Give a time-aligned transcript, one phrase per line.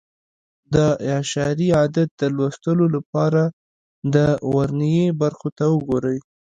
[0.73, 0.75] د
[1.13, 3.41] اعشاري عدد د لوستلو لپاره
[4.15, 4.15] د
[4.55, 6.17] ورنيې برخو ته وګورئ.